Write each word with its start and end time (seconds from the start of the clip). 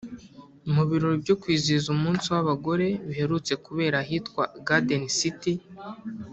Mu 0.73 0.83
birori 0.89 1.17
byo 1.23 1.35
kwizihiza 1.41 1.87
umunsi 1.95 2.25
w’abagore 2.33 2.85
biherutse 3.07 3.53
kubera 3.65 3.95
ahitwa 4.03 4.43
Garden 4.67 5.03
City 5.19 5.53